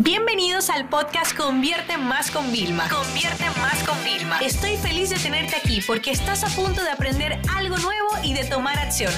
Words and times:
Bienvenidos 0.00 0.70
al 0.70 0.88
podcast 0.88 1.36
Convierte 1.36 1.96
Más 1.96 2.28
con 2.32 2.50
Vilma. 2.50 2.88
Convierte 2.88 3.44
Más 3.60 3.80
con 3.84 3.96
Vilma. 4.02 4.40
Estoy 4.40 4.76
feliz 4.76 5.10
de 5.10 5.16
tenerte 5.16 5.54
aquí 5.54 5.80
porque 5.86 6.10
estás 6.10 6.42
a 6.42 6.48
punto 6.60 6.82
de 6.82 6.90
aprender 6.90 7.38
algo 7.56 7.76
nuevo 7.76 8.08
y 8.24 8.34
de 8.34 8.42
tomar 8.42 8.76
acción. 8.76 9.12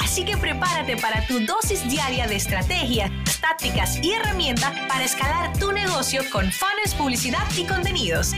Así 0.00 0.24
que 0.24 0.36
prepárate 0.36 0.96
para 0.96 1.26
tu 1.26 1.40
dosis 1.40 1.90
diaria 1.90 2.28
de 2.28 2.36
estrategias, 2.36 3.10
tácticas 3.40 3.98
y 4.00 4.12
herramientas 4.12 4.72
para 4.88 5.04
escalar 5.04 5.58
tu 5.58 5.72
negocio 5.72 6.22
con 6.30 6.44
fans, 6.52 6.94
publicidad 6.96 7.42
y 7.58 7.64
contenidos. 7.64 8.30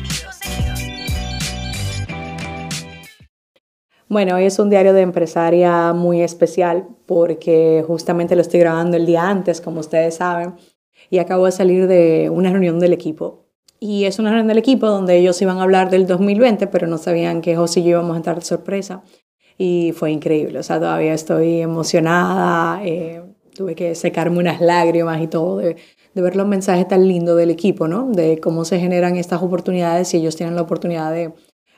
Bueno, 4.09 4.37
hoy 4.37 4.46
es 4.46 4.59
un 4.59 4.71
diario 4.71 4.95
de 4.95 5.03
empresaria 5.03 5.93
muy 5.93 6.23
especial 6.23 6.89
porque 7.05 7.85
justamente 7.87 8.37
lo 8.37 8.43
estoy 8.43 8.61
grabando 8.61 8.96
el 8.96 9.05
día 9.05 9.29
antes, 9.29 9.61
como 9.61 9.80
ustedes 9.80 10.16
saben 10.16 10.55
y 11.11 11.18
acabo 11.18 11.46
de 11.46 11.52
salir 11.52 11.86
de 11.86 12.30
una 12.30 12.50
reunión 12.50 12.79
del 12.81 12.93
equipo. 12.93 13.44
Y 13.81 14.04
es 14.04 14.18
una 14.18 14.31
reunión 14.31 14.49
del 14.49 14.58
equipo 14.58 14.86
donde 14.86 15.17
ellos 15.17 15.40
iban 15.43 15.58
a 15.58 15.63
hablar 15.63 15.90
del 15.90 16.07
2020, 16.07 16.67
pero 16.68 16.86
no 16.86 16.99
sabían 16.99 17.40
que 17.40 17.57
José 17.57 17.80
y 17.80 17.82
yo 17.85 17.90
íbamos 17.90 18.14
a 18.14 18.17
entrar 18.17 18.39
de 18.39 18.44
sorpresa. 18.44 19.03
Y 19.58 19.93
fue 19.94 20.11
increíble, 20.11 20.58
o 20.58 20.63
sea, 20.63 20.79
todavía 20.80 21.14
estoy 21.14 21.61
emocionada, 21.61 22.85
eh, 22.85 23.22
tuve 23.54 23.75
que 23.75 23.94
secarme 23.94 24.39
unas 24.39 24.61
lágrimas 24.61 25.21
y 25.22 25.29
todo 25.29 25.58
de, 25.58 25.77
de, 26.14 26.22
ver 26.22 26.35
los 26.35 26.46
mensajes 26.46 26.89
tan 26.89 27.07
lindos 27.07 27.36
del 27.36 27.50
equipo, 27.50 27.86
¿no? 27.86 28.11
De 28.11 28.41
cómo 28.41 28.64
se 28.64 28.80
generan 28.80 29.16
estas 29.16 29.43
oportunidades 29.43 30.13
y 30.14 30.16
ellos 30.16 30.35
tienen 30.35 30.57
la 30.57 30.63
oportunidad 30.63 31.13
de 31.13 31.35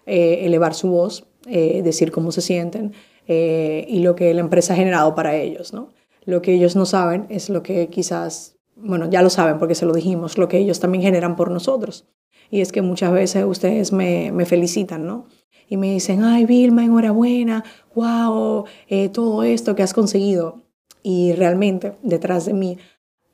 eh, 0.06 0.46
elevar 0.46 0.72
su 0.74 0.88
voz, 0.88 1.26
eh, 1.46 1.82
decir 1.82 2.12
cómo 2.12 2.32
se 2.32 2.40
sienten 2.40 2.92
y 3.28 3.98
lo 4.04 4.14
que 4.14 4.32
la 4.34 4.40
empresa 4.40 4.72
ha 4.72 4.76
generado 4.76 5.16
para 5.16 5.34
ellos, 5.34 5.72
¿no? 5.72 5.92
Lo 6.24 6.42
que 6.42 6.54
ellos 6.54 6.76
no 6.76 6.86
saben 6.86 7.26
es 7.28 7.50
lo 7.50 7.64
que 7.64 7.88
quizás 7.88 8.55
bueno, 8.76 9.08
ya 9.10 9.22
lo 9.22 9.30
saben 9.30 9.58
porque 9.58 9.74
se 9.74 9.86
lo 9.86 9.92
dijimos, 9.92 10.38
lo 10.38 10.48
que 10.48 10.58
ellos 10.58 10.80
también 10.80 11.02
generan 11.02 11.34
por 11.34 11.50
nosotros. 11.50 12.06
Y 12.50 12.60
es 12.60 12.70
que 12.70 12.82
muchas 12.82 13.12
veces 13.12 13.44
ustedes 13.44 13.92
me, 13.92 14.30
me 14.32 14.46
felicitan, 14.46 15.06
¿no? 15.06 15.26
Y 15.68 15.76
me 15.76 15.90
dicen, 15.90 16.22
ay, 16.22 16.46
Vilma, 16.46 16.84
enhorabuena, 16.84 17.64
wow, 17.94 18.66
eh, 18.88 19.08
todo 19.08 19.42
esto 19.42 19.74
que 19.74 19.82
has 19.82 19.92
conseguido. 19.92 20.62
Y 21.02 21.32
realmente 21.32 21.96
detrás 22.02 22.46
de 22.46 22.52
mí 22.52 22.78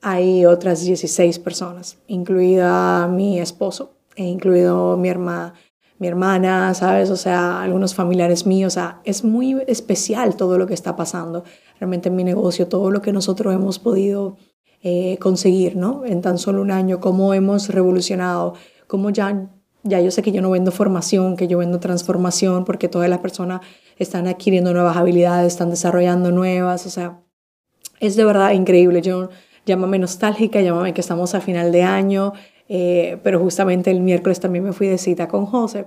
hay 0.00 0.46
otras 0.46 0.84
16 0.84 1.38
personas, 1.38 1.98
incluida 2.06 3.06
mi 3.08 3.38
esposo, 3.38 3.92
e 4.16 4.24
incluido 4.24 4.96
mi, 4.96 5.08
herma, 5.08 5.54
mi 5.98 6.08
hermana, 6.08 6.74
¿sabes? 6.74 7.10
O 7.10 7.16
sea, 7.16 7.62
algunos 7.62 7.94
familiares 7.94 8.46
míos. 8.46 8.72
O 8.72 8.74
sea, 8.74 9.00
es 9.04 9.24
muy 9.24 9.62
especial 9.66 10.36
todo 10.36 10.58
lo 10.58 10.66
que 10.66 10.74
está 10.74 10.96
pasando 10.96 11.44
realmente 11.78 12.08
en 12.08 12.16
mi 12.16 12.24
negocio, 12.24 12.68
todo 12.68 12.90
lo 12.90 13.02
que 13.02 13.12
nosotros 13.12 13.54
hemos 13.54 13.78
podido 13.78 14.36
eh, 14.82 15.16
conseguir, 15.18 15.76
¿no? 15.76 16.04
En 16.04 16.22
tan 16.22 16.38
solo 16.38 16.60
un 16.60 16.70
año, 16.70 17.00
cómo 17.00 17.34
hemos 17.34 17.68
revolucionado, 17.68 18.54
cómo 18.86 19.10
ya, 19.10 19.48
ya 19.82 20.00
yo 20.00 20.10
sé 20.10 20.22
que 20.22 20.32
yo 20.32 20.42
no 20.42 20.50
vendo 20.50 20.72
formación, 20.72 21.36
que 21.36 21.48
yo 21.48 21.58
vendo 21.58 21.80
transformación, 21.80 22.64
porque 22.64 22.88
todas 22.88 23.08
las 23.08 23.20
personas 23.20 23.60
están 23.98 24.26
adquiriendo 24.26 24.72
nuevas 24.72 24.96
habilidades, 24.96 25.52
están 25.52 25.70
desarrollando 25.70 26.32
nuevas, 26.32 26.86
o 26.86 26.90
sea, 26.90 27.20
es 28.00 28.16
de 28.16 28.24
verdad 28.24 28.52
increíble. 28.52 29.02
Yo 29.02 29.30
llámame 29.64 29.98
nostálgica, 29.98 30.60
llámame 30.60 30.92
que 30.94 31.00
estamos 31.00 31.34
a 31.34 31.40
final 31.40 31.72
de 31.72 31.82
año, 31.82 32.32
eh, 32.68 33.18
pero 33.22 33.38
justamente 33.38 33.90
el 33.90 34.00
miércoles 34.00 34.40
también 34.40 34.64
me 34.64 34.72
fui 34.72 34.88
de 34.88 34.98
cita 34.98 35.28
con 35.28 35.46
José 35.46 35.86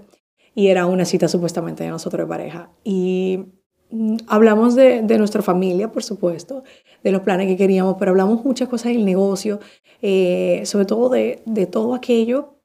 y 0.53 0.67
era 0.67 0.85
una 0.85 1.05
cita 1.05 1.27
supuestamente 1.27 1.83
de 1.83 1.89
nosotros 1.89 2.25
de 2.25 2.29
pareja. 2.29 2.69
Y 2.83 3.45
hablamos 4.27 4.75
de, 4.75 5.01
nuestra 5.17 5.41
familia, 5.41 5.91
por 5.91 6.03
supuesto, 6.03 6.63
de 7.03 7.11
los 7.11 7.21
planes 7.21 7.47
que 7.47 7.57
queríamos, 7.57 7.95
pero 7.99 8.11
hablamos 8.11 8.43
muchas 8.43 8.67
cosas 8.67 8.93
del 8.93 9.05
negocio, 9.05 9.59
eh, 10.01 10.61
sobre 10.65 10.85
todo 10.85 11.09
de, 11.09 11.69
todo 11.71 11.95
aquello 11.95 12.55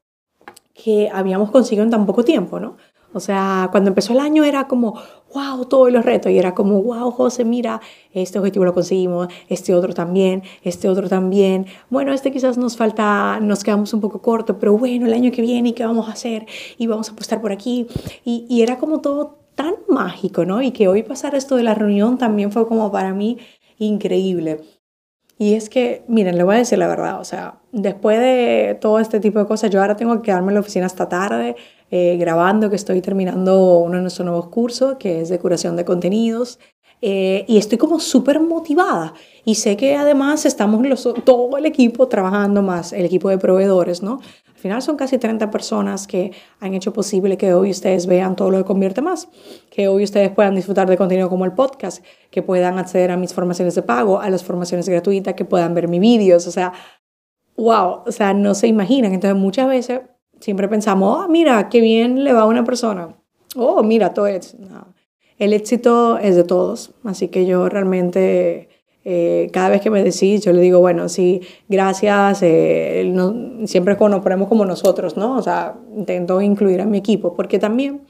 que 0.73 1.09
habíamos 1.13 1.51
conseguido 1.51 1.83
en 1.83 1.91
tan 1.91 2.05
poco 2.05 2.23
tiempo, 2.23 2.59
¿no? 2.59 2.77
O 3.13 3.19
sea, 3.19 3.67
cuando 3.71 3.89
empezó 3.89 4.13
el 4.13 4.21
año 4.21 4.45
era 4.45 4.69
como, 4.69 4.97
wow, 5.33 5.65
todos 5.65 5.91
los 5.91 6.05
retos, 6.05 6.31
y 6.31 6.37
era 6.37 6.55
como, 6.55 6.81
wow, 6.81 7.11
José, 7.11 7.43
mira, 7.43 7.81
este 8.13 8.39
objetivo 8.39 8.63
lo 8.63 8.73
conseguimos, 8.73 9.27
este 9.49 9.75
otro 9.75 9.93
también, 9.93 10.43
este 10.63 10.87
otro 10.87 11.09
también. 11.09 11.65
Bueno, 11.89 12.13
este 12.13 12.31
quizás 12.31 12.57
nos 12.57 12.77
falta, 12.77 13.39
nos 13.41 13.65
quedamos 13.65 13.93
un 13.93 13.99
poco 13.99 14.21
corto, 14.21 14.59
pero 14.59 14.77
bueno, 14.77 15.07
el 15.07 15.13
año 15.13 15.29
que 15.31 15.41
viene, 15.41 15.73
¿qué 15.73 15.85
vamos 15.85 16.07
a 16.07 16.13
hacer? 16.13 16.45
Y 16.77 16.87
vamos 16.87 17.09
a 17.09 17.11
apostar 17.11 17.41
por 17.41 17.51
aquí. 17.51 17.87
Y, 18.23 18.45
y 18.49 18.61
era 18.61 18.79
como 18.79 19.01
todo 19.01 19.40
tan 19.63 19.75
mágico, 19.87 20.45
¿no? 20.45 20.61
Y 20.61 20.71
que 20.71 20.87
hoy 20.87 21.03
pasar 21.03 21.35
esto 21.35 21.55
de 21.55 21.63
la 21.63 21.73
reunión 21.73 22.17
también 22.17 22.51
fue 22.51 22.67
como 22.67 22.91
para 22.91 23.13
mí 23.13 23.37
increíble. 23.77 24.61
Y 25.37 25.55
es 25.55 25.69
que, 25.69 26.03
miren, 26.07 26.37
le 26.37 26.43
voy 26.43 26.55
a 26.55 26.59
decir 26.59 26.77
la 26.77 26.87
verdad, 26.87 27.19
o 27.19 27.23
sea, 27.23 27.61
después 27.71 28.19
de 28.19 28.77
todo 28.79 28.99
este 28.99 29.19
tipo 29.19 29.39
de 29.39 29.47
cosas, 29.47 29.71
yo 29.71 29.81
ahora 29.81 29.95
tengo 29.95 30.15
que 30.17 30.21
quedarme 30.21 30.49
en 30.49 30.53
la 30.55 30.59
oficina 30.59 30.85
hasta 30.85 31.09
tarde 31.09 31.55
eh, 31.89 32.17
grabando, 32.17 32.69
que 32.69 32.75
estoy 32.75 33.01
terminando 33.01 33.79
uno 33.79 33.95
de 33.95 34.01
nuestros 34.01 34.25
nuevos 34.25 34.49
cursos, 34.49 34.97
que 34.99 35.21
es 35.21 35.29
de 35.29 35.39
curación 35.39 35.75
de 35.75 35.85
contenidos. 35.85 36.59
Eh, 37.01 37.45
y 37.47 37.57
estoy 37.57 37.77
como 37.77 37.99
súper 37.99 38.39
motivada. 38.39 39.13
Y 39.43 39.55
sé 39.55 39.75
que 39.75 39.95
además 39.95 40.45
estamos 40.45 40.85
los, 40.85 41.07
todo 41.25 41.57
el 41.57 41.65
equipo 41.65 42.07
trabajando 42.07 42.61
más, 42.61 42.93
el 42.93 43.05
equipo 43.05 43.29
de 43.29 43.39
proveedores, 43.39 44.03
¿no? 44.03 44.19
Al 44.47 44.57
final 44.57 44.81
son 44.83 44.95
casi 44.95 45.17
30 45.17 45.49
personas 45.49 46.05
que 46.05 46.31
han 46.59 46.75
hecho 46.75 46.93
posible 46.93 47.35
que 47.35 47.55
hoy 47.55 47.71
ustedes 47.71 48.05
vean 48.05 48.35
todo 48.35 48.51
lo 48.51 48.59
que 48.59 48.63
convierte 48.63 49.01
más, 49.01 49.27
que 49.71 49.87
hoy 49.87 50.03
ustedes 50.03 50.29
puedan 50.29 50.53
disfrutar 50.53 50.87
de 50.87 50.97
contenido 50.97 51.29
como 51.29 51.45
el 51.45 51.53
podcast, 51.53 52.05
que 52.29 52.43
puedan 52.43 52.77
acceder 52.77 53.09
a 53.09 53.17
mis 53.17 53.33
formaciones 53.33 53.73
de 53.73 53.81
pago, 53.81 54.21
a 54.21 54.29
las 54.29 54.43
formaciones 54.43 54.87
gratuitas, 54.87 55.33
que 55.33 55.45
puedan 55.45 55.73
ver 55.73 55.87
mis 55.87 55.99
vídeos, 55.99 56.45
o 56.45 56.51
sea, 56.51 56.73
wow, 57.57 58.03
o 58.05 58.11
sea, 58.11 58.35
no 58.35 58.53
se 58.53 58.67
imaginan. 58.67 59.13
Entonces 59.13 59.39
muchas 59.39 59.67
veces 59.67 60.01
siempre 60.39 60.67
pensamos, 60.67 61.25
oh, 61.25 61.27
mira, 61.27 61.67
qué 61.67 61.81
bien 61.81 62.23
le 62.23 62.31
va 62.31 62.41
a 62.41 62.45
una 62.45 62.63
persona. 62.63 63.15
Oh, 63.55 63.81
mira, 63.81 64.13
todo 64.13 64.27
es. 64.27 64.55
El 65.41 65.53
éxito 65.53 66.19
es 66.19 66.35
de 66.35 66.43
todos, 66.43 66.91
así 67.03 67.29
que 67.29 67.47
yo 67.47 67.67
realmente 67.67 68.69
eh, 69.03 69.49
cada 69.51 69.69
vez 69.69 69.81
que 69.81 69.89
me 69.89 70.03
decís, 70.03 70.45
yo 70.45 70.53
le 70.53 70.61
digo, 70.61 70.79
bueno, 70.81 71.09
sí, 71.09 71.41
gracias, 71.67 72.43
eh, 72.43 73.11
siempre 73.65 73.97
nos 73.99 74.21
ponemos 74.21 74.47
como 74.47 74.65
nosotros, 74.65 75.17
¿no? 75.17 75.35
O 75.35 75.41
sea, 75.41 75.79
intento 75.97 76.39
incluir 76.41 76.79
a 76.79 76.85
mi 76.85 76.99
equipo, 76.99 77.33
porque 77.33 77.57
también 77.57 78.01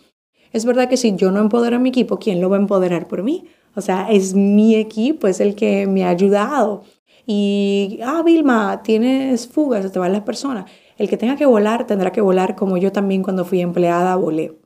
es 0.52 0.66
verdad 0.66 0.90
que 0.90 0.98
si 0.98 1.16
yo 1.16 1.32
no 1.32 1.40
empodero 1.40 1.78
a 1.78 1.80
mi 1.80 1.88
equipo, 1.88 2.20
¿quién 2.20 2.42
lo 2.42 2.50
va 2.50 2.58
a 2.58 2.60
empoderar 2.60 3.08
por 3.08 3.24
mí? 3.24 3.46
O 3.76 3.82
sea, 3.82 4.12
es 4.12 4.34
mi 4.34 4.76
equipo, 4.76 5.28
es 5.28 5.40
el 5.40 5.56
que 5.56 5.88
me 5.88 6.04
ha 6.04 6.10
ayudado. 6.10 6.84
Y, 7.26 8.02
ah, 8.04 8.24
Vilma, 8.26 8.84
tienes 8.84 9.48
fugas, 9.48 9.84
se 9.84 9.90
te 9.90 10.00
van 10.00 10.12
las 10.12 10.24
personas. 10.24 10.70
El 10.98 11.08
que 11.08 11.16
tenga 11.16 11.38
que 11.38 11.46
volar, 11.46 11.88
tendrá 11.88 12.12
que 12.12 12.20
volar 12.20 12.58
como 12.58 12.76
yo 12.76 12.92
también 12.92 13.24
cuando 13.24 13.46
fui 13.46 13.62
empleada 13.62 14.18
volé. 14.18 14.61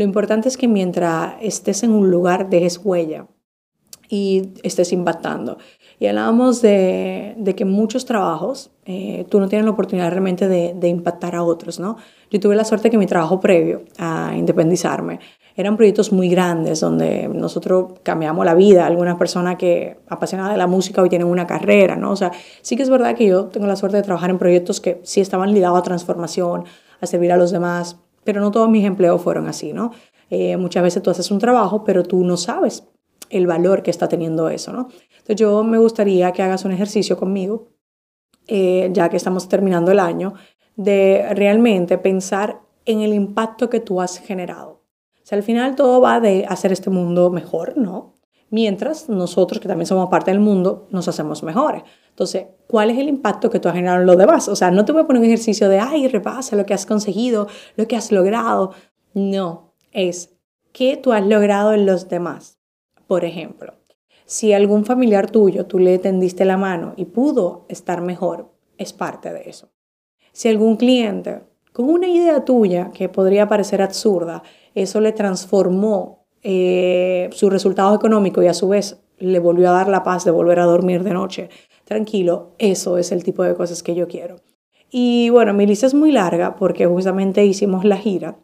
Lo 0.00 0.04
importante 0.04 0.48
es 0.48 0.56
que 0.56 0.66
mientras 0.66 1.34
estés 1.42 1.82
en 1.82 1.90
un 1.90 2.10
lugar 2.10 2.48
dejes 2.48 2.80
huella 2.82 3.26
y 4.08 4.54
estés 4.62 4.94
impactando. 4.94 5.58
Y 5.98 6.06
hablábamos 6.06 6.62
de, 6.62 7.36
que 7.54 7.66
muchos 7.66 8.06
trabajos 8.06 8.70
eh, 8.86 9.26
tú 9.28 9.40
no 9.40 9.48
tienes 9.50 9.66
la 9.66 9.72
oportunidad 9.72 10.08
realmente 10.08 10.48
de, 10.48 10.72
de, 10.74 10.88
impactar 10.88 11.34
a 11.34 11.42
otros, 11.42 11.78
¿no? 11.78 11.98
Yo 12.30 12.40
tuve 12.40 12.56
la 12.56 12.64
suerte 12.64 12.88
que 12.88 12.96
mi 12.96 13.04
trabajo 13.04 13.40
previo 13.40 13.82
a 13.98 14.32
independizarme 14.34 15.20
eran 15.54 15.76
proyectos 15.76 16.12
muy 16.12 16.30
grandes 16.30 16.80
donde 16.80 17.28
nosotros 17.28 17.92
cambiamos 18.02 18.46
la 18.46 18.54
vida. 18.54 18.86
Algunas 18.86 19.18
personas 19.18 19.56
que 19.56 19.98
apasionadas 20.08 20.52
de 20.52 20.56
la 20.58 20.66
música 20.66 21.02
hoy 21.02 21.10
tienen 21.10 21.28
una 21.28 21.46
carrera, 21.46 21.94
¿no? 21.94 22.12
O 22.12 22.16
sea, 22.16 22.32
sí 22.62 22.74
que 22.74 22.84
es 22.84 22.88
verdad 22.88 23.14
que 23.14 23.26
yo 23.26 23.48
tengo 23.48 23.66
la 23.66 23.76
suerte 23.76 23.98
de 23.98 24.02
trabajar 24.02 24.30
en 24.30 24.38
proyectos 24.38 24.80
que 24.80 24.98
sí 25.02 25.20
estaban 25.20 25.52
ligados 25.52 25.78
a 25.78 25.82
transformación, 25.82 26.64
a 27.02 27.06
servir 27.06 27.32
a 27.32 27.36
los 27.36 27.50
demás, 27.50 27.98
pero 28.24 28.40
no 28.40 28.50
todos 28.50 28.68
mis 28.68 28.84
empleos 28.84 29.20
fueron 29.22 29.46
así, 29.46 29.72
¿no? 29.72 29.92
Eh, 30.30 30.56
muchas 30.56 30.82
veces 30.82 31.02
tú 31.02 31.10
haces 31.10 31.30
un 31.30 31.38
trabajo, 31.38 31.84
pero 31.84 32.02
tú 32.02 32.24
no 32.24 32.36
sabes 32.36 32.84
el 33.30 33.46
valor 33.46 33.82
que 33.82 33.90
está 33.90 34.08
teniendo 34.08 34.48
eso, 34.48 34.72
¿no? 34.72 34.88
Entonces 35.10 35.36
yo 35.36 35.62
me 35.64 35.78
gustaría 35.78 36.32
que 36.32 36.42
hagas 36.42 36.64
un 36.64 36.72
ejercicio 36.72 37.16
conmigo, 37.16 37.68
eh, 38.46 38.90
ya 38.92 39.08
que 39.08 39.16
estamos 39.16 39.48
terminando 39.48 39.90
el 39.92 40.00
año, 40.00 40.34
de 40.76 41.26
realmente 41.34 41.98
pensar 41.98 42.60
en 42.84 43.00
el 43.00 43.12
impacto 43.12 43.70
que 43.70 43.80
tú 43.80 44.00
has 44.00 44.18
generado. 44.18 44.82
O 45.22 45.26
sea, 45.26 45.36
al 45.36 45.44
final 45.44 45.76
todo 45.76 46.00
va 46.00 46.20
de 46.20 46.46
hacer 46.48 46.72
este 46.72 46.90
mundo 46.90 47.30
mejor, 47.30 47.76
¿no? 47.76 48.14
Mientras 48.50 49.08
nosotros, 49.08 49.60
que 49.60 49.68
también 49.68 49.86
somos 49.86 50.08
parte 50.08 50.32
del 50.32 50.40
mundo, 50.40 50.88
nos 50.90 51.06
hacemos 51.06 51.44
mejores. 51.44 51.84
Entonces, 52.08 52.46
¿cuál 52.66 52.90
es 52.90 52.98
el 52.98 53.08
impacto 53.08 53.48
que 53.48 53.60
tú 53.60 53.68
has 53.68 53.74
generado 53.74 54.00
en 54.00 54.06
los 54.06 54.18
demás? 54.18 54.48
O 54.48 54.56
sea, 54.56 54.72
no 54.72 54.84
te 54.84 54.90
voy 54.90 55.02
a 55.02 55.06
poner 55.06 55.20
un 55.20 55.26
ejercicio 55.26 55.68
de, 55.68 55.78
ay, 55.78 56.08
repasa 56.08 56.56
lo 56.56 56.66
que 56.66 56.74
has 56.74 56.84
conseguido, 56.84 57.46
lo 57.76 57.86
que 57.86 57.96
has 57.96 58.10
logrado. 58.10 58.72
No, 59.14 59.74
es 59.92 60.34
qué 60.72 60.96
tú 60.96 61.12
has 61.12 61.24
logrado 61.24 61.72
en 61.74 61.86
los 61.86 62.08
demás. 62.08 62.58
Por 63.06 63.24
ejemplo, 63.24 63.74
si 64.26 64.52
algún 64.52 64.84
familiar 64.84 65.30
tuyo 65.30 65.66
tú 65.66 65.78
le 65.78 65.98
tendiste 65.98 66.44
la 66.44 66.56
mano 66.56 66.94
y 66.96 67.04
pudo 67.04 67.66
estar 67.68 68.00
mejor, 68.00 68.52
es 68.78 68.92
parte 68.92 69.32
de 69.32 69.48
eso. 69.48 69.70
Si 70.32 70.48
algún 70.48 70.76
cliente 70.76 71.42
con 71.72 71.88
una 71.88 72.08
idea 72.08 72.44
tuya 72.44 72.90
que 72.92 73.08
podría 73.08 73.48
parecer 73.48 73.80
absurda, 73.80 74.42
eso 74.74 75.00
le 75.00 75.12
transformó 75.12 76.19
eh, 76.42 77.28
su 77.32 77.50
resultado 77.50 77.94
económico 77.94 78.42
y 78.42 78.46
a 78.46 78.54
su 78.54 78.68
vez 78.68 79.00
le 79.18 79.38
volvió 79.38 79.68
a 79.68 79.72
dar 79.72 79.88
la 79.88 80.02
paz 80.02 80.24
de 80.24 80.30
volver 80.30 80.58
a 80.58 80.64
dormir 80.64 81.02
de 81.02 81.12
noche 81.12 81.50
tranquilo, 81.84 82.54
eso 82.58 82.98
es 82.98 83.10
el 83.10 83.24
tipo 83.24 83.42
de 83.42 83.54
cosas 83.54 83.82
que 83.82 83.96
yo 83.96 84.06
quiero. 84.06 84.36
Y 84.90 85.28
bueno, 85.30 85.52
mi 85.54 85.66
lista 85.66 85.86
es 85.86 85.94
muy 85.94 86.12
larga 86.12 86.54
porque 86.54 86.86
justamente 86.86 87.44
hicimos 87.44 87.84
la 87.84 87.96
gira 87.96 88.38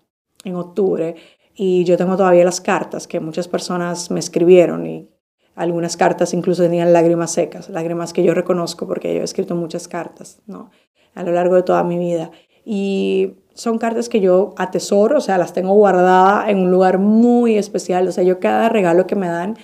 en 0.44 0.56
octubre 0.56 1.14
y 1.54 1.84
yo 1.84 1.96
tengo 1.96 2.16
todavía 2.16 2.44
las 2.44 2.60
cartas 2.60 3.06
que 3.06 3.20
muchas 3.20 3.46
personas 3.46 4.10
me 4.10 4.20
escribieron 4.20 4.87
y 4.87 5.08
algunas 5.54 5.96
cartas 5.96 6.34
incluso 6.34 6.64
tenían 6.64 6.92
lágrimas 6.92 7.32
secas, 7.32 7.69
lágrimas 7.69 8.12
que 8.12 8.22
yo 8.22 8.34
reconozco 8.34 8.87
porque 8.87 9.14
yo 9.14 9.20
he 9.20 9.25
escrito 9.25 9.54
muchas 9.54 9.88
cartas, 9.88 10.42
¿no? 10.46 10.70
A 11.14 11.22
lo 11.22 11.32
largo 11.32 11.54
de 11.54 11.62
toda 11.62 11.82
mi 11.82 11.99
vida. 11.99 12.31
Y 12.64 13.37
son 13.56 13.78
cartas 13.78 14.08
que 14.10 14.20
yo 14.20 14.54
atesoro, 14.58 15.16
o 15.16 15.20
sea, 15.20 15.38
las 15.38 15.54
tengo 15.54 15.72
guardadas 15.72 16.50
en 16.50 16.58
un 16.58 16.70
lugar 16.70 16.98
muy 16.98 17.56
especial, 17.56 18.06
o 18.06 18.12
sea, 18.12 18.22
yo 18.22 18.38
cada 18.38 18.68
regalo 18.68 19.06
que 19.06 19.16
me 19.16 19.28
dan 19.28 19.56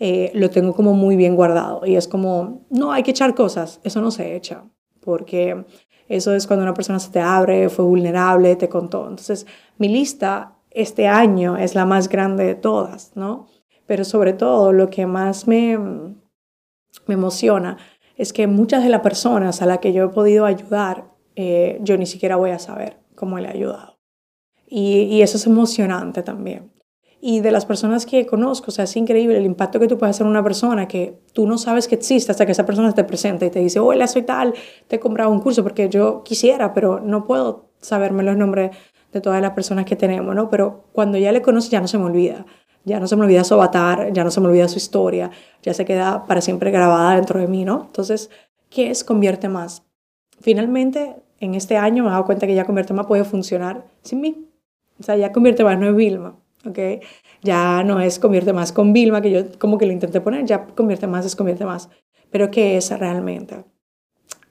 eh, 0.00 0.32
lo 0.34 0.50
tengo 0.50 0.74
como 0.74 0.94
muy 0.94 1.14
bien 1.14 1.36
guardado 1.36 1.86
y 1.86 1.96
es 1.96 2.08
como, 2.08 2.66
no, 2.70 2.92
hay 2.92 3.02
que 3.02 3.12
echar 3.12 3.34
cosas, 3.34 3.80
eso 3.84 4.00
no 4.00 4.10
se 4.10 4.34
echa, 4.34 4.64
porque 5.00 5.66
eso 6.08 6.34
es 6.34 6.46
cuando 6.46 6.64
una 6.64 6.74
persona 6.74 6.98
se 6.98 7.10
te 7.10 7.20
abre, 7.20 7.68
fue 7.68 7.84
vulnerable, 7.84 8.56
te 8.56 8.68
contó. 8.68 9.02
Entonces, 9.02 9.46
mi 9.78 9.88
lista 9.88 10.56
este 10.70 11.06
año 11.06 11.56
es 11.56 11.74
la 11.74 11.84
más 11.84 12.08
grande 12.08 12.44
de 12.44 12.54
todas, 12.54 13.12
¿no? 13.14 13.46
Pero 13.86 14.04
sobre 14.04 14.32
todo 14.32 14.72
lo 14.72 14.88
que 14.88 15.06
más 15.06 15.46
me, 15.46 15.78
me 15.78 17.14
emociona 17.14 17.76
es 18.16 18.32
que 18.32 18.46
muchas 18.46 18.82
de 18.82 18.88
las 18.88 19.02
personas 19.02 19.60
a 19.60 19.66
las 19.66 19.78
que 19.78 19.92
yo 19.92 20.04
he 20.04 20.08
podido 20.08 20.46
ayudar, 20.46 21.04
eh, 21.36 21.78
yo 21.82 21.96
ni 21.98 22.06
siquiera 22.06 22.36
voy 22.36 22.50
a 22.50 22.58
saber 22.58 23.03
cómo 23.14 23.38
le 23.38 23.48
he 23.48 23.52
ayudado. 23.52 23.98
Y, 24.66 25.02
y, 25.02 25.22
eso 25.22 25.36
es 25.36 25.46
emocionante 25.46 26.22
también. 26.22 26.72
Y 27.20 27.40
de 27.40 27.52
las 27.52 27.64
personas 27.64 28.06
que 28.06 28.26
conozco, 28.26 28.66
o 28.68 28.70
sea, 28.70 28.84
es 28.84 28.96
increíble 28.96 29.38
el 29.38 29.46
impacto 29.46 29.80
que 29.80 29.88
tú 29.88 29.96
puedes 29.96 30.16
hacer 30.16 30.26
en 30.26 30.30
una 30.30 30.42
persona 30.42 30.88
que 30.88 31.20
tú 31.32 31.46
no 31.46 31.56
sabes 31.58 31.88
que 31.88 31.94
existe 31.94 32.30
hasta 32.32 32.44
que 32.44 32.52
esa 32.52 32.66
persona 32.66 32.92
te 32.92 33.04
presenta 33.04 33.46
y 33.46 33.50
te 33.50 33.60
dice, 33.60 33.78
hola, 33.78 34.06
soy 34.06 34.22
tal, 34.22 34.52
te 34.88 34.96
he 34.96 35.00
comprado 35.00 35.30
un 35.30 35.40
curso 35.40 35.62
porque 35.62 35.88
yo 35.88 36.22
quisiera, 36.22 36.74
pero 36.74 37.00
no 37.00 37.24
puedo 37.24 37.70
saberme 37.80 38.22
los 38.22 38.36
nombres 38.36 38.72
de 39.14 39.20
todas 39.20 39.40
las 39.40 39.52
personas 39.52 39.86
que 39.86 39.96
tenemos, 39.96 40.34
¿no? 40.34 40.50
Pero 40.50 40.84
cuando 40.92 41.16
ya 41.16 41.32
le 41.32 41.40
conoces 41.40 41.70
ya 41.70 41.80
no 41.80 41.88
se 41.88 41.96
me 41.96 42.04
olvida. 42.04 42.44
Ya 42.84 43.00
no 43.00 43.06
se 43.06 43.16
me 43.16 43.24
olvida 43.24 43.44
su 43.44 43.54
avatar, 43.54 44.12
ya 44.12 44.24
no 44.24 44.30
se 44.30 44.42
me 44.42 44.48
olvida 44.48 44.68
su 44.68 44.76
historia, 44.76 45.30
ya 45.62 45.72
se 45.72 45.86
queda 45.86 46.26
para 46.26 46.42
siempre 46.42 46.70
grabada 46.70 47.14
dentro 47.14 47.40
de 47.40 47.46
mí, 47.46 47.64
¿no? 47.64 47.84
Entonces, 47.86 48.28
¿qué 48.68 48.90
es 48.90 49.04
Convierte 49.04 49.48
Más? 49.48 49.84
Finalmente, 50.40 51.16
en 51.44 51.54
este 51.54 51.76
año 51.76 52.02
me 52.02 52.08
he 52.08 52.12
dado 52.12 52.24
cuenta 52.24 52.46
que 52.46 52.54
ya 52.54 52.64
Convierte 52.64 52.94
Más 52.94 53.06
puede 53.06 53.24
funcionar 53.24 53.86
sin 54.02 54.20
mí. 54.20 54.48
O 54.98 55.02
sea, 55.02 55.16
ya 55.16 55.32
Convierte 55.32 55.64
Más 55.64 55.78
no 55.78 55.88
es 55.88 55.96
Vilma, 55.96 56.36
¿ok? 56.66 56.78
Ya 57.42 57.82
no 57.84 58.00
es 58.00 58.18
Convierte 58.18 58.52
Más 58.52 58.72
con 58.72 58.92
Vilma, 58.92 59.20
que 59.20 59.30
yo 59.30 59.42
como 59.58 59.78
que 59.78 59.86
lo 59.86 59.92
intenté 59.92 60.20
poner, 60.20 60.44
ya 60.44 60.66
Convierte 60.66 61.06
Más 61.06 61.26
es 61.26 61.36
Convierte 61.36 61.64
Más. 61.64 61.88
Pero 62.30 62.50
¿qué 62.50 62.76
es 62.76 62.90
realmente? 62.98 63.64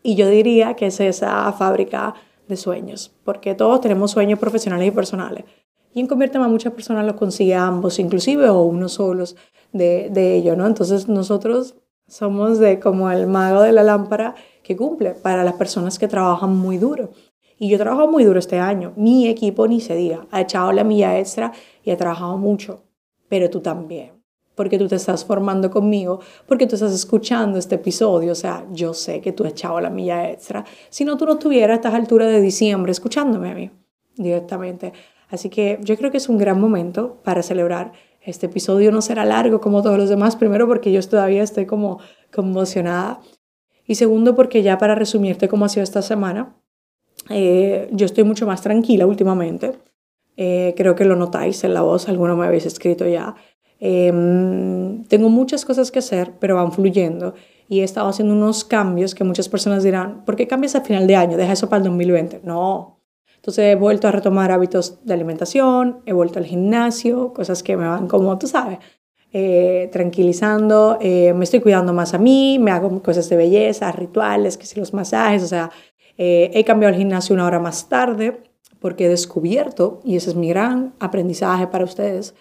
Y 0.02 0.16
yo 0.16 0.28
diría 0.30 0.76
que 0.76 0.88
es 0.88 1.00
esa 1.00 1.52
fábrica 1.54 2.14
de 2.48 2.58
sueños, 2.58 3.16
porque 3.24 3.56
todos 3.56 3.82
tenemos 3.82 4.12
sueños 4.12 4.40
profesionales 4.40 4.88
y 4.88 4.92
personales. 4.92 5.46
Y 5.94 6.00
en 6.00 6.08
Convierte 6.08 6.40
Más 6.40 6.50
muchas 6.50 6.74
personas 6.74 7.06
lo 7.06 7.16
consiguen 7.16 7.60
ambos, 7.60 8.00
inclusive, 8.00 8.50
o 8.50 8.62
uno 8.64 8.90
solos 8.90 9.36
de, 9.72 10.10
de 10.12 10.36
ello, 10.36 10.56
¿no? 10.56 10.68
Entonces 10.68 11.08
nosotros 11.08 11.76
somos 12.08 12.60
de 12.60 12.80
como 12.80 13.10
el 13.12 13.28
mago 13.28 13.62
de 13.62 13.72
la 13.72 13.84
lámpara 13.84 14.36
que 14.64 14.76
cumple 14.76 15.12
para 15.12 15.44
las 15.44 15.54
personas 15.56 16.00
que 16.00 16.08
trabajan 16.08 16.56
muy 16.56 16.78
duro. 16.78 17.12
Y 17.60 17.70
yo 17.70 17.78
trabajo 17.78 18.10
muy 18.10 18.24
duro 18.24 18.40
este 18.40 18.60
año. 18.60 18.94
Mi 18.96 19.28
equipo 19.28 19.68
ni 19.68 19.80
se 19.80 19.96
diga. 19.96 20.26
Ha 20.32 20.42
echado 20.42 20.72
la 20.72 20.84
milla 20.84 21.20
extra 21.20 21.52
y 21.84 21.92
ha 21.92 21.98
trabajado 21.98 22.38
mucho. 22.38 22.84
Pero 23.30 23.50
tú 23.50 23.60
también. 23.62 24.12
Porque 24.56 24.78
tú 24.78 24.88
te 24.88 24.96
estás 24.96 25.26
formando 25.26 25.72
conmigo, 25.72 26.20
porque 26.48 26.68
tú 26.68 26.76
estás 26.76 26.94
escuchando 26.94 27.58
este 27.58 27.76
episodio. 27.76 28.32
O 28.32 28.36
sea, 28.36 28.66
yo 28.72 28.94
sé 28.94 29.20
que 29.22 29.32
tú 29.32 29.44
has 29.44 29.52
echado 29.52 29.80
la 29.80 29.90
milla 29.90 30.30
extra. 30.30 30.64
Si 30.90 31.06
no, 31.06 31.18
tú 31.18 31.26
no 31.26 31.34
estuvieras 31.34 31.76
a 31.76 31.76
estas 31.76 31.94
alturas 31.94 32.30
de 32.30 32.42
diciembre 32.42 32.92
escuchándome 32.92 33.52
a 33.52 33.56
mí 33.56 33.72
directamente. 34.16 34.94
Así 35.30 35.50
que 35.50 35.80
yo 35.82 35.98
creo 35.98 36.12
que 36.12 36.18
es 36.18 36.30
un 36.30 36.38
gran 36.38 36.60
momento 36.60 37.22
para 37.24 37.42
celebrar. 37.42 37.94
Este 38.22 38.46
episodio 38.46 38.92
no 38.92 39.02
será 39.02 39.26
largo 39.26 39.60
como 39.60 39.82
todos 39.82 39.98
los 39.98 40.10
demás, 40.10 40.36
primero 40.36 40.68
porque 40.68 40.92
yo 40.92 41.02
todavía 41.08 41.44
estoy 41.44 41.66
como 41.66 42.00
conmocionada 42.32 43.20
y 43.88 43.96
segundo 43.96 44.36
porque 44.36 44.64
ya 44.64 44.78
para 44.78 44.96
resumirte 44.96 45.48
cómo 45.48 45.66
ha 45.66 45.70
sido 45.70 45.84
esta 45.84 46.02
semana, 46.02 46.56
eh, 47.30 47.90
yo 47.92 48.06
estoy 48.06 48.24
mucho 48.24 48.46
más 48.46 48.62
tranquila 48.62 49.06
últimamente. 49.06 49.74
Eh, 50.36 50.74
creo 50.76 50.96
que 50.96 51.06
lo 51.06 51.16
notáis 51.16 51.64
en 51.64 51.74
la 51.74 51.82
voz, 51.82 52.10
alguno 52.10 52.36
me 52.36 52.46
habéis 52.46 52.66
escrito 52.66 53.08
ya. 53.08 53.36
Em, 53.80 55.04
tengo 55.06 55.30
muchas 55.30 55.66
cosas 55.66 55.92
que 55.92 56.00
hacer, 56.00 56.34
pero 56.40 56.56
van 56.56 56.72
fluyendo 56.72 57.34
y 57.68 57.82
he 57.82 57.84
estado 57.84 58.08
haciendo 58.08 58.34
unos 58.34 58.64
cambios 58.64 59.14
que 59.16 59.24
muchas 59.24 59.50
personas 59.50 59.84
dirán, 59.84 60.24
¿por 60.26 60.36
qué 60.36 60.48
cambias 60.48 60.76
a 60.76 60.82
final 60.82 61.08
de 61.08 61.16
año? 61.16 61.38
Deja 61.38 61.54
eso 61.54 61.70
para 61.70 61.80
el 61.80 61.84
2020. 61.84 62.42
No, 62.44 63.00
entonces 63.36 63.66
he 63.66 63.76
vuelto 63.76 64.08
a 64.08 64.12
retomar 64.12 64.52
hábitos 64.52 65.06
de 65.06 65.14
alimentación, 65.14 66.02
he 66.06 66.14
vuelto 66.14 66.40
al 66.40 66.46
gimnasio, 66.46 67.34
cosas 67.34 67.62
que 67.62 67.76
me 67.76 67.86
van 67.86 68.08
como, 68.08 68.38
tú 68.38 68.48
sabes, 68.48 68.80
eh, 69.36 69.90
tranquilizando, 69.92 71.00
eh, 71.02 71.34
me 71.34 71.44
estoy 71.44 71.60
cuidando 71.60 71.92
más 71.92 72.14
a 72.14 72.20
mí, 72.20 72.60
me 72.60 72.70
hago 72.70 73.02
cosas 73.02 73.28
de 73.30 73.36
belleza, 73.36 73.92
rituales, 73.92 74.60
que 74.60 74.68
si 74.68 74.80
los 74.80 74.94
masajes, 74.94 75.42
o 75.42 75.48
sea, 75.48 75.72
eh, 76.20 76.52
he 76.54 76.64
cambiado 76.64 76.94
el 76.94 77.00
gimnasio 77.00 77.34
una 77.34 77.48
hora 77.48 77.60
más 77.60 77.90
tarde 77.90 78.44
porque 78.80 79.06
he 79.06 79.10
descubierto, 79.10 80.02
y 80.04 80.18
ese 80.18 80.30
es 80.30 80.36
mi 80.36 80.50
gran 80.50 80.94
aprendizaje 81.00 81.66
para 81.66 81.84
ustedes, 81.84 82.36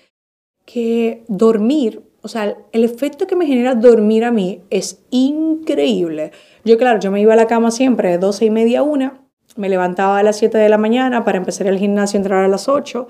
que 0.67 1.25
dormir, 1.29 2.03
o 2.21 2.29
sea, 2.29 2.59
el 2.73 2.85
efecto 2.85 3.27
que 3.27 3.37
me 3.37 3.47
genera 3.47 3.75
dormir 3.75 4.25
a 4.25 4.31
mí 4.31 4.63
es 4.69 5.03
increíble. 5.09 6.33
Yo, 6.63 6.77
claro, 6.77 7.01
yo 7.01 7.11
me 7.11 7.23
iba 7.23 7.33
a 7.33 7.37
la 7.37 7.47
cama 7.47 7.71
siempre 7.71 8.11
de 8.11 8.19
12 8.19 8.45
y 8.45 8.51
media 8.51 8.81
a 8.81 8.83
una, 8.83 9.23
me 9.57 9.71
levantaba 9.71 10.19
a 10.19 10.23
las 10.23 10.37
7 10.37 10.59
de 10.59 10.69
la 10.69 10.79
mañana 10.79 11.25
para 11.25 11.39
empezar 11.39 11.67
el 11.69 11.79
gimnasio, 11.79 12.19
entrar 12.19 12.45
a 12.45 12.49
las 12.49 12.69
8, 12.69 13.09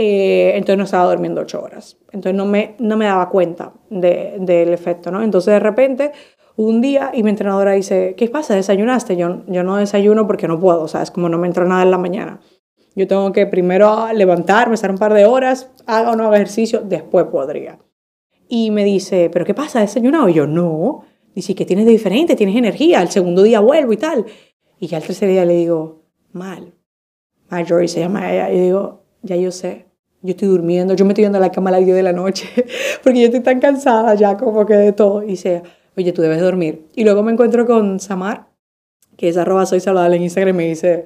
eh, 0.00 0.52
entonces 0.54 0.78
no 0.78 0.84
estaba 0.84 1.10
durmiendo 1.10 1.40
8 1.40 1.60
horas. 1.60 1.98
Entonces 2.12 2.34
no 2.34 2.46
me, 2.46 2.76
no 2.78 2.96
me 2.96 3.06
daba 3.06 3.28
cuenta 3.28 3.72
del 3.90 4.72
efecto, 4.72 5.10
¿no? 5.10 5.24
Entonces 5.24 5.52
de 5.52 5.58
repente, 5.58 6.12
un 6.54 6.80
día, 6.80 7.10
y 7.12 7.24
mi 7.24 7.30
entrenadora 7.30 7.72
dice, 7.72 8.14
¿qué 8.16 8.28
pasa? 8.28 8.54
¿Desayunaste? 8.54 9.16
Yo, 9.16 9.42
yo 9.48 9.64
no 9.64 9.76
desayuno 9.76 10.28
porque 10.28 10.46
no 10.46 10.60
puedo, 10.60 10.82
o 10.82 10.88
sea, 10.88 11.02
es 11.02 11.10
como 11.10 11.28
no 11.28 11.36
me 11.36 11.48
entra 11.48 11.64
nada 11.64 11.82
en 11.82 11.90
la 11.90 11.98
mañana. 11.98 12.40
Yo 12.94 13.08
tengo 13.08 13.32
que 13.32 13.46
primero 13.48 14.12
levantarme, 14.12 14.76
estar 14.76 14.92
un 14.92 14.98
par 14.98 15.14
de 15.14 15.26
horas, 15.26 15.72
haga 15.86 16.12
o 16.12 16.16
no 16.16 16.32
ejercicio, 16.32 16.82
después 16.84 17.26
podría. 17.26 17.80
Y 18.48 18.70
me 18.70 18.84
dice, 18.84 19.30
¿pero 19.32 19.44
qué 19.44 19.52
pasa? 19.52 19.80
¿Desayunado? 19.80 20.28
Y 20.28 20.34
yo, 20.34 20.46
no. 20.46 21.02
Dice, 21.34 21.56
¿qué 21.56 21.64
tienes 21.64 21.86
de 21.86 21.90
diferente? 21.90 22.36
Tienes 22.36 22.56
energía. 22.56 23.02
El 23.02 23.08
segundo 23.08 23.42
día 23.42 23.58
vuelvo 23.58 23.92
y 23.92 23.96
tal. 23.96 24.26
Y 24.78 24.86
ya 24.86 24.98
el 24.98 25.02
tercer 25.02 25.28
día 25.28 25.44
le 25.44 25.54
digo, 25.54 26.04
mal. 26.32 26.74
Marjorie 27.50 27.88
se 27.88 28.00
llama 28.00 28.32
ella. 28.32 28.52
Y 28.52 28.60
digo, 28.60 29.02
ya 29.22 29.36
yo 29.36 29.50
sé, 29.50 29.87
yo 30.22 30.30
estoy 30.30 30.48
durmiendo, 30.48 30.94
yo 30.94 31.04
me 31.04 31.12
estoy 31.12 31.24
yendo 31.24 31.38
a 31.38 31.40
la 31.40 31.52
cama 31.52 31.70
a 31.70 31.74
las 31.74 31.84
10 31.84 31.96
de 31.96 32.02
la 32.02 32.12
noche, 32.12 32.48
porque 33.02 33.20
yo 33.20 33.26
estoy 33.26 33.40
tan 33.40 33.60
cansada 33.60 34.14
ya 34.14 34.36
como 34.36 34.66
que 34.66 34.74
de 34.74 34.92
todo. 34.92 35.22
Y 35.22 35.28
dice, 35.28 35.62
oye, 35.96 36.12
tú 36.12 36.22
debes 36.22 36.40
dormir. 36.40 36.86
Y 36.94 37.04
luego 37.04 37.22
me 37.22 37.32
encuentro 37.32 37.66
con 37.66 38.00
Samar, 38.00 38.48
que 39.16 39.28
es 39.28 39.36
arroba 39.36 39.66
soy 39.66 39.80
saludable 39.80 40.16
en 40.16 40.22
Instagram, 40.22 40.54
y 40.54 40.58
me 40.58 40.68
dice, 40.68 41.04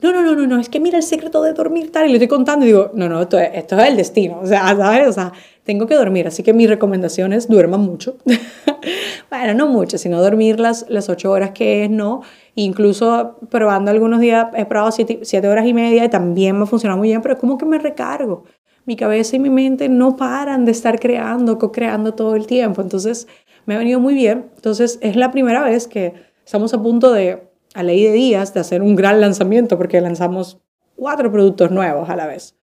no, 0.00 0.12
no, 0.12 0.22
no, 0.22 0.34
no, 0.34 0.46
no, 0.46 0.58
es 0.58 0.68
que 0.68 0.80
mira 0.80 0.96
el 0.96 1.02
secreto 1.02 1.42
de 1.42 1.52
dormir 1.52 1.92
tal, 1.92 2.06
y 2.06 2.08
le 2.08 2.14
estoy 2.14 2.28
contando 2.28 2.64
y 2.64 2.68
digo, 2.68 2.90
no, 2.94 3.08
no, 3.08 3.20
esto 3.22 3.38
es, 3.38 3.50
esto 3.54 3.78
es 3.78 3.88
el 3.88 3.96
destino, 3.96 4.40
o 4.42 4.46
sea, 4.46 4.74
¿sabes? 4.76 5.08
O 5.08 5.12
sea, 5.12 5.32
tengo 5.70 5.86
que 5.86 5.94
dormir, 5.94 6.26
así 6.26 6.42
que 6.42 6.52
mi 6.52 6.66
recomendación 6.66 7.32
es 7.32 7.46
duerman 7.46 7.82
mucho. 7.82 8.16
bueno, 9.30 9.54
no 9.54 9.68
mucho, 9.68 9.98
sino 9.98 10.20
dormir 10.20 10.58
las, 10.58 10.84
las 10.88 11.08
ocho 11.08 11.30
horas 11.30 11.52
que 11.52 11.84
es, 11.84 11.90
no. 11.90 12.22
Incluso 12.56 13.36
probando 13.50 13.92
algunos 13.92 14.18
días, 14.18 14.48
he 14.56 14.64
probado 14.64 14.90
siete, 14.90 15.20
siete 15.22 15.46
horas 15.46 15.64
y 15.66 15.72
media 15.72 16.04
y 16.04 16.08
también 16.08 16.58
me 16.58 16.66
funciona 16.66 16.96
muy 16.96 17.06
bien, 17.06 17.22
pero 17.22 17.34
es 17.34 17.40
como 17.40 17.56
que 17.56 17.66
me 17.66 17.78
recargo. 17.78 18.42
Mi 18.84 18.96
cabeza 18.96 19.36
y 19.36 19.38
mi 19.38 19.48
mente 19.48 19.88
no 19.88 20.16
paran 20.16 20.64
de 20.64 20.72
estar 20.72 20.98
creando, 20.98 21.56
co-creando 21.56 22.14
todo 22.14 22.34
el 22.34 22.48
tiempo. 22.48 22.82
Entonces, 22.82 23.28
me 23.64 23.76
ha 23.76 23.78
venido 23.78 24.00
muy 24.00 24.14
bien. 24.14 24.50
Entonces, 24.56 24.98
es 25.02 25.14
la 25.14 25.30
primera 25.30 25.62
vez 25.62 25.86
que 25.86 26.14
estamos 26.44 26.74
a 26.74 26.82
punto 26.82 27.12
de 27.12 27.48
a 27.74 27.84
ley 27.84 28.02
de 28.02 28.10
días 28.10 28.52
de 28.54 28.58
hacer 28.58 28.82
un 28.82 28.96
gran 28.96 29.20
lanzamiento 29.20 29.78
porque 29.78 30.00
lanzamos 30.00 30.58
cuatro 30.96 31.30
productos 31.30 31.70
nuevos 31.70 32.10
a 32.10 32.16
la 32.16 32.26
vez. 32.26 32.59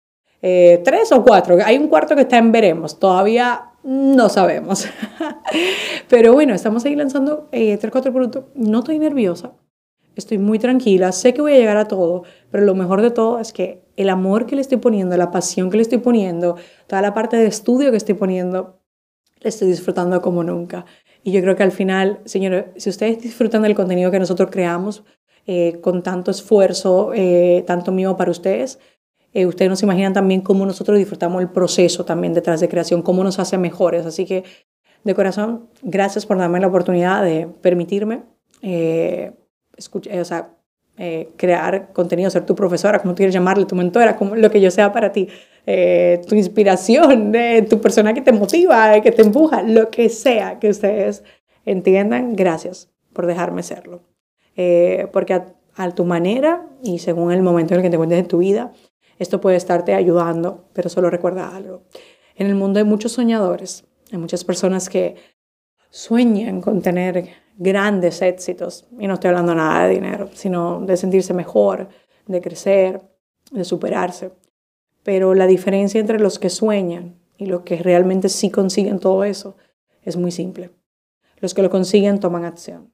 Eh, 0.42 0.82
tres 0.84 1.12
o 1.12 1.22
cuatro. 1.22 1.56
Hay 1.64 1.78
un 1.78 1.88
cuarto 1.88 2.14
que 2.14 2.22
está 2.22 2.38
en 2.38 2.52
veremos. 2.52 2.98
Todavía 2.98 3.72
no 3.84 4.28
sabemos. 4.28 4.88
Pero 6.08 6.32
bueno, 6.32 6.52
estamos 6.54 6.84
ahí 6.84 6.96
lanzando 6.96 7.48
eh, 7.52 7.78
tres, 7.78 7.92
cuatro 7.92 8.12
productos. 8.12 8.44
No 8.54 8.80
estoy 8.80 8.98
nerviosa. 8.98 9.52
Estoy 10.16 10.38
muy 10.38 10.58
tranquila. 10.58 11.12
Sé 11.12 11.32
que 11.32 11.40
voy 11.40 11.54
a 11.54 11.58
llegar 11.58 11.76
a 11.76 11.86
todo. 11.86 12.24
Pero 12.50 12.64
lo 12.64 12.74
mejor 12.74 13.02
de 13.02 13.10
todo 13.10 13.38
es 13.38 13.52
que 13.52 13.84
el 13.96 14.10
amor 14.10 14.46
que 14.46 14.56
le 14.56 14.60
estoy 14.60 14.78
poniendo, 14.78 15.16
la 15.16 15.30
pasión 15.30 15.70
que 15.70 15.76
le 15.76 15.82
estoy 15.82 15.98
poniendo, 15.98 16.56
toda 16.86 17.02
la 17.02 17.14
parte 17.14 17.36
de 17.36 17.46
estudio 17.46 17.90
que 17.90 17.96
estoy 17.96 18.14
poniendo, 18.14 18.80
le 19.40 19.48
estoy 19.48 19.68
disfrutando 19.68 20.20
como 20.20 20.42
nunca. 20.42 20.84
Y 21.22 21.30
yo 21.30 21.40
creo 21.40 21.56
que 21.56 21.62
al 21.62 21.72
final, 21.72 22.20
señores, 22.24 22.66
si 22.76 22.90
ustedes 22.90 23.22
disfrutan 23.22 23.62
del 23.62 23.74
contenido 23.74 24.10
que 24.10 24.18
nosotros 24.18 24.50
creamos 24.50 25.04
eh, 25.46 25.80
con 25.80 26.02
tanto 26.02 26.30
esfuerzo, 26.30 27.12
eh, 27.14 27.64
tanto 27.66 27.92
mío 27.92 28.16
para 28.16 28.30
ustedes, 28.30 28.80
eh, 29.34 29.46
ustedes 29.46 29.70
nos 29.70 29.82
imaginan 29.82 30.12
también 30.12 30.40
cómo 30.40 30.66
nosotros 30.66 30.98
disfrutamos 30.98 31.40
el 31.40 31.48
proceso 31.48 32.04
también 32.04 32.34
detrás 32.34 32.60
de 32.60 32.68
creación, 32.68 33.02
cómo 33.02 33.24
nos 33.24 33.38
hace 33.38 33.58
mejores. 33.58 34.06
Así 34.06 34.26
que, 34.26 34.44
de 35.04 35.14
corazón, 35.14 35.68
gracias 35.82 36.26
por 36.26 36.38
darme 36.38 36.60
la 36.60 36.68
oportunidad 36.68 37.22
de 37.22 37.48
permitirme 37.60 38.22
escuchar, 39.76 40.20
o 40.20 40.24
sea, 40.24 40.50
eh, 40.98 41.30
crear 41.36 41.92
contenido, 41.92 42.28
ser 42.28 42.44
tu 42.44 42.54
profesora, 42.54 42.98
como 42.98 43.14
tú 43.14 43.18
quieres 43.18 43.32
llamarle, 43.32 43.64
tu 43.64 43.74
mentora, 43.74 44.16
como 44.16 44.36
lo 44.36 44.50
que 44.50 44.60
yo 44.60 44.70
sea 44.70 44.92
para 44.92 45.10
ti, 45.10 45.26
eh, 45.66 46.20
tu 46.28 46.34
inspiración, 46.34 47.32
tu 47.68 47.80
persona 47.80 48.12
que 48.12 48.20
te 48.20 48.30
motiva, 48.32 49.00
que 49.00 49.10
te 49.10 49.22
empuja, 49.22 49.62
lo 49.62 49.88
que 49.88 50.10
sea 50.10 50.58
que 50.58 50.68
ustedes 50.68 51.24
entiendan, 51.64 52.36
gracias 52.36 52.90
por 53.12 53.26
dejarme 53.26 53.62
serlo. 53.62 54.02
porque 55.12 55.32
a, 55.34 55.46
a, 55.76 55.90
tu 55.92 56.04
manera 56.04 56.66
y 56.82 56.98
según 56.98 57.32
el 57.32 57.42
momento 57.42 57.72
en 57.72 57.80
el 57.80 57.84
que 57.84 57.90
te 57.90 57.96
encuentres 57.96 58.20
en 58.20 58.28
tu 58.28 58.38
vida, 58.38 58.72
esto 59.22 59.40
puede 59.40 59.56
estarte 59.56 59.94
ayudando, 59.94 60.68
pero 60.72 60.88
solo 60.88 61.10
recuerda 61.10 61.54
algo. 61.54 61.82
En 62.34 62.46
el 62.46 62.54
mundo 62.54 62.78
hay 62.78 62.84
muchos 62.84 63.12
soñadores, 63.12 63.84
hay 64.10 64.18
muchas 64.18 64.44
personas 64.44 64.88
que 64.88 65.16
sueñan 65.90 66.60
con 66.60 66.82
tener 66.82 67.30
grandes 67.56 68.22
éxitos, 68.22 68.86
y 68.98 69.06
no 69.06 69.14
estoy 69.14 69.28
hablando 69.28 69.54
nada 69.54 69.86
de 69.86 69.94
dinero, 69.94 70.28
sino 70.32 70.80
de 70.80 70.96
sentirse 70.96 71.34
mejor, 71.34 71.88
de 72.26 72.40
crecer, 72.40 73.02
de 73.50 73.64
superarse. 73.64 74.32
Pero 75.02 75.34
la 75.34 75.46
diferencia 75.46 76.00
entre 76.00 76.18
los 76.18 76.38
que 76.38 76.50
sueñan 76.50 77.20
y 77.36 77.46
los 77.46 77.62
que 77.62 77.76
realmente 77.76 78.28
sí 78.28 78.50
consiguen 78.50 78.98
todo 78.98 79.24
eso 79.24 79.56
es 80.02 80.16
muy 80.16 80.30
simple. 80.30 80.70
Los 81.38 81.54
que 81.54 81.62
lo 81.62 81.70
consiguen 81.70 82.20
toman 82.20 82.44
acción. 82.44 82.92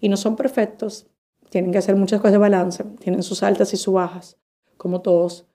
Y 0.00 0.08
no 0.08 0.16
son 0.16 0.36
perfectos, 0.36 1.06
tienen 1.50 1.72
que 1.72 1.78
hacer 1.78 1.96
muchas 1.96 2.20
cosas 2.20 2.32
de 2.32 2.38
balance, 2.38 2.84
tienen 3.00 3.22
sus 3.22 3.42
altas 3.42 3.72
y 3.72 3.76
sus 3.76 3.94
bajas, 3.94 4.38
como 4.76 5.00
todos, 5.00 5.46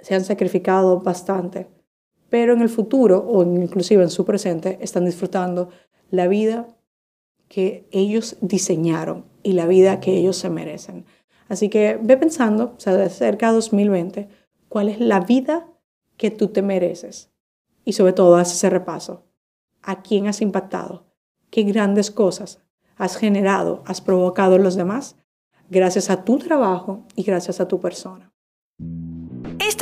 se 0.00 0.14
han 0.14 0.24
sacrificado 0.24 1.00
bastante, 1.00 1.68
pero 2.28 2.52
en 2.52 2.60
el 2.60 2.68
futuro 2.68 3.24
o 3.26 3.42
inclusive 3.42 4.02
en 4.02 4.10
su 4.10 4.24
presente 4.24 4.78
están 4.80 5.04
disfrutando 5.04 5.70
la 6.10 6.28
vida 6.28 6.68
que 7.48 7.88
ellos 7.92 8.36
diseñaron 8.40 9.24
y 9.42 9.52
la 9.52 9.66
vida 9.66 10.00
que 10.00 10.16
ellos 10.16 10.36
se 10.36 10.50
merecen. 10.50 11.04
Así 11.48 11.68
que 11.68 11.98
ve 12.02 12.16
pensando, 12.16 12.74
o 12.76 12.80
sea, 12.80 12.94
de 12.94 13.08
cerca 13.08 13.48
a 13.48 13.52
2020, 13.52 14.28
cuál 14.68 14.88
es 14.88 15.00
la 15.00 15.20
vida 15.20 15.68
que 16.16 16.30
tú 16.30 16.48
te 16.48 16.62
mereces. 16.62 17.30
Y 17.84 17.92
sobre 17.92 18.12
todo, 18.12 18.36
haz 18.36 18.52
ese 18.52 18.68
repaso. 18.68 19.24
¿A 19.82 20.02
quién 20.02 20.26
has 20.26 20.40
impactado? 20.40 21.06
¿Qué 21.50 21.62
grandes 21.62 22.10
cosas 22.10 22.60
has 22.96 23.16
generado, 23.16 23.84
has 23.86 24.00
provocado 24.00 24.56
en 24.56 24.64
los 24.64 24.74
demás? 24.74 25.16
Gracias 25.70 26.10
a 26.10 26.24
tu 26.24 26.38
trabajo 26.38 27.04
y 27.14 27.22
gracias 27.22 27.60
a 27.60 27.68
tu 27.68 27.80
persona. 27.80 28.32